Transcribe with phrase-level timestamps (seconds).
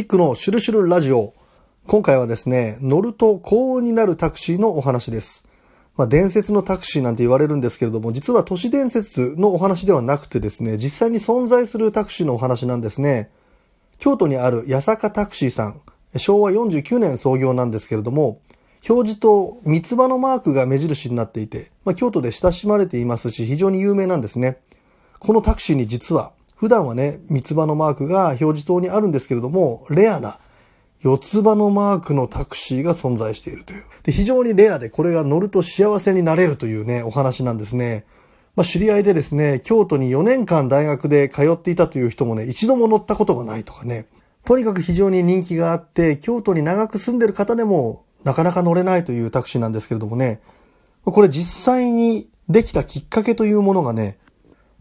[0.00, 1.34] キックのシュルシュルラジオ。
[1.86, 5.44] 今回はですね、乗ると幸運になるタクシーのお話です。
[5.94, 13.28] まあ、伝説のタクシーなんて言われるんですけれども、実は都市伝説のお話ではなくてですね、実際に存在するタクシーのお話なんですね。
[13.98, 15.82] 京都にある八坂タクシーさん、
[16.16, 18.40] 昭和49年創業なんですけれども、
[18.88, 24.60] 表示と三つ葉のマークが目印になっていて、まあ、京都で親しまれていますし、非常に有名なんですね。
[25.18, 30.40] このタクシーに実は、普段はね、三つ葉のマークが表示灯にあるんですけれども、レアな
[31.00, 33.84] 四つ葉のマークのタクシーが存在しているという。
[34.02, 38.04] で、非常にレアでこれが乗ると幸せになれるというね、お話なんですね。
[38.56, 44.04] まあ、知り合いでですね、京都に4年間大学で通っていたという人もね、一度も乗ったことがないとかね。
[44.44, 50.42] とにかく非常に人気があって、京都に長く住んでる方でもなかなか乗れないというタクシーなんですけれどもね。
[51.06, 54.18] これ実際にできたきっかけというものがね、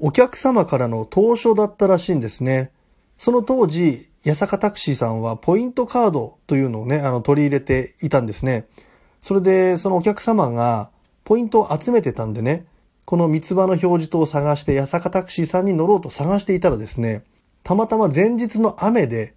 [0.00, 2.72] お客様からの当初だったらしいんですね。
[3.16, 8.66] その当時、八坂タクシーさんはポイントカードというのをね、あの取り入れていたんですね。
[9.20, 10.90] それで、そのお客様が
[11.24, 12.66] ポイントを集めてたんでね、
[13.04, 17.24] この三つ葉の表示灯を探して八坂タクシーさんに乗ろうと探していたらですね、
[17.64, 19.34] たまたま前日の雨で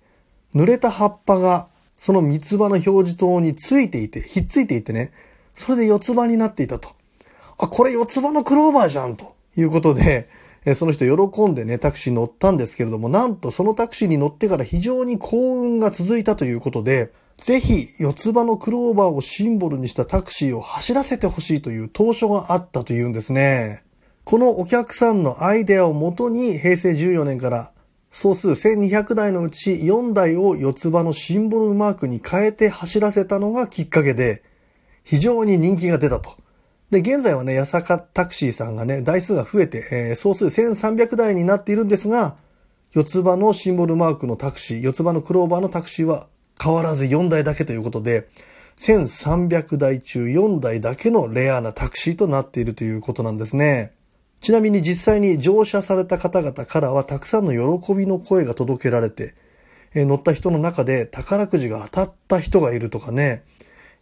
[0.54, 5.12] 濡れた葉っぱがその三つ葉の表示灯についていて、ひっついていてね、
[5.56, 6.90] それで四つ葉になっていたと。
[7.58, 10.30] あ、これ四つ葉のクローバーじゃんということで、
[10.76, 23.84] その人喜んでね、タクシー乗ったんですけれども、なんとそのタクシーに乗ってから非常に幸運が続いたということで、ぜひ四つ葉のクローバーをシンボルにしたタクシーを走らせてほしいという当初があったというんですね。
[24.24, 27.72] このお客さんのアイデアをもとに平成14年から
[28.12, 34.44] 総数1200台のうち4台を四つ葉のシンボルマークに変えて走らせたのがきっかけで、
[35.04, 36.41] 非常に人気が出たと。
[36.92, 42.36] で、現在はね、八坂タクシーさんがね、台数が増えて、えー、総数1300台になっているんですが、
[42.92, 46.28] 四つ葉のシンボルマークのタクシー、四つ葉のクローバーのタクシーは
[46.62, 48.28] 変わらず4台だけということで、
[48.78, 53.94] 1300台中4台だけのレアなタクシーとなっているということなんですね。
[54.42, 59.36] ちなみに実際に乗車された方々からはたくさんの喜びの声が届けられて、
[59.94, 63.44] え乗った人の中で宝くじが当たった人がいるとかね、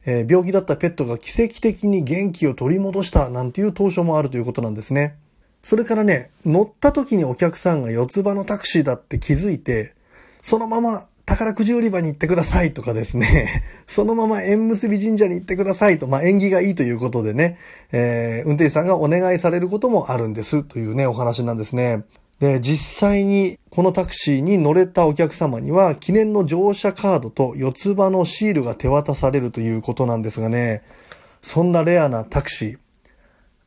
[0.05, 5.17] え病気だったペットが奇跡的に元気を取り戻したなんていう当初もあるということなんですね。
[5.61, 9.93] それからね、乗った時にお客さんが四つ葉のタクシーだって気づいて、
[10.41, 17.57] そのまま宝くじ売り場に行ってくださいとかですね、 そのまま縁結び神社に行ってくださいと、まあ、縁起がいいということでね、
[17.91, 22.03] えー、運転手さんがお願いされることもあるんですというね、お話なんですね。
[22.39, 30.83] で、実際にこのタクシーに乗れたお客様には記念の乗車カードと四つ葉のシールが手渡されるということなんですがね、
[31.41, 32.77] そんなレアなタクシー。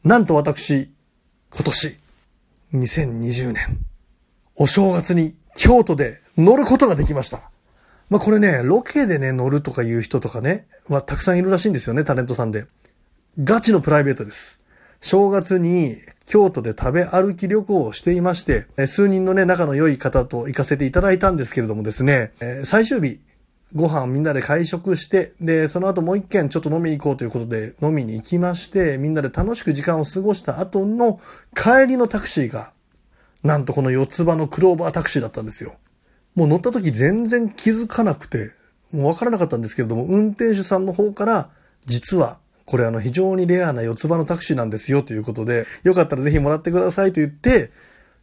[0.05, 0.91] なんと私、
[1.55, 1.97] 今年、
[2.75, 3.79] 2020年、
[4.57, 7.43] お正月に京都で乗ることができました。
[8.09, 12.67] まあこれね、ロケでね、乗るとかいう人とかね、はたくさんいるらしいんですよね、タレントさんで。
[13.43, 14.59] ガチのプライベートです。
[15.01, 15.97] 正月に
[16.33, 22.33] 京都で食べ歩き旅行をしていまして、数人のね、仲の良い方と行かせていただいたんですけれどもですね、
[22.65, 23.21] 最終日、
[23.75, 31.21] ご飯みんなで会食して、で、その後もう一軒ちょっと飲みに行こうということで飲みに行きまして、みんなで楽しく時間を過ごした後の
[31.55, 32.73] 帰りのタクシーが、
[33.43, 35.75] なんとこの四つ葉のクローバータクシーだったんですよ。
[36.35, 38.53] もう乗った時全然気づかなくて、
[38.91, 41.51] もうわからなかったんですけれども、運転手さんの方から、
[41.85, 42.41] 実は、
[42.73, 47.71] これあの非常にレアな四つ葉のタクシーなんですよということで、よかったらぜひもらってくださいと言って、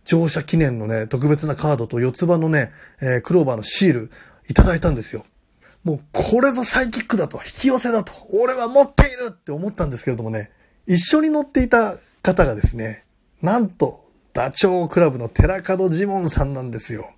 [0.05, 4.11] 乗車記念のね、特別なカードと四つ葉のね、えー、クローバーのシール
[4.49, 5.23] いただいたんですよ。
[5.83, 10.49] もうこれぞサイキックだと、引き寄せだと、俺は持っているって思ったんですけれどもね、
[10.87, 13.05] 一緒に乗っていた方がですね、
[13.43, 17.13] なんと、ダチョウ倶楽部の寺門ジモンさんなんですよ。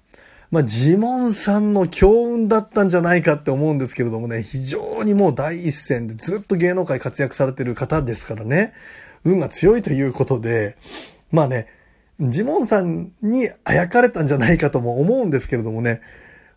[0.51, 8.73] まあ、ジモンさんの強運だったんじゃないかって思うんですけれどもね、非常にもう第一線でずっと芸能界活躍されてる方ですからね、
[9.23, 10.75] 運が強いということで、
[11.31, 11.67] まあね、
[12.19, 16.01] ジモンさんにあやかれたんじゃないかとも思うんですけれどもね、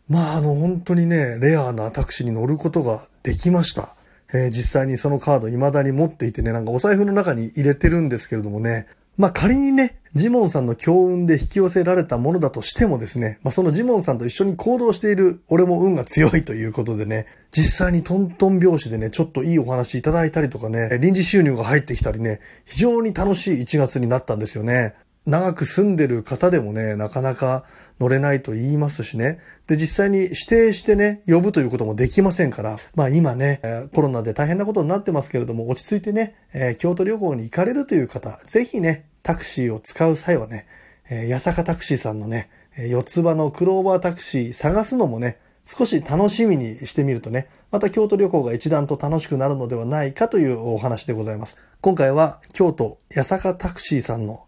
[0.09, 3.95] まああの本当にね、レアなタクシーに乗ることができました。
[4.33, 24.95] えー、実際にそのカード未だに持っていてね、なんかお財布の中に入れてるんですけれどもね、まあ仮にね、ジモンさんの強運で引き寄せられたものだとしてもですね、まあそのジモンさんと一緒に行動している俺も運が強いということでね、実際にトントン拍子でね、ちょっといいお話いただいたりとかね、臨時収入が入ってきたりね、非常に楽しい1月になったんですよね。
[25.27, 27.65] 長く住んでる方でもね、なかなか
[27.99, 29.39] 乗れないと言いますしね。
[29.67, 33.61] で、実際に指定してね、呼ぶということもできませんから、まあ今ね、
[33.95, 40.67] コロナで大変なことになってますけれども、落ち着いてね、え京都旅行に行かれるという方、ぜひね、タクシーを使う際はね、
[41.09, 51.57] え八坂タクシーさんのね、四つ葉のクローバータクシー探すのもね、少し楽しみにしてみるとね、また京都旅行が一段と楽しくなるのではないかというお話でございます。
[51.81, 54.45] 今回は京都八坂タクシーさんの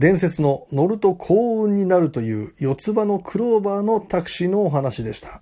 [0.00, 5.38] 伝説の乗ると幸運になるという四つ葉のクローバーのタクシーのお話でした。